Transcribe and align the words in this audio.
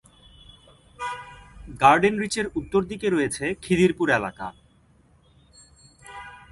গার্ডেনরিচ 1.81 2.35
এর 2.37 2.47
উত্তর 2.55 2.81
দিকে 2.83 3.07
রয়েছে 3.09 3.45
খিদিরপুর 3.63 4.07
এলাকা। 4.09 4.47